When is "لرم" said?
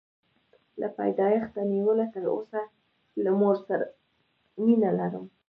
4.99-5.25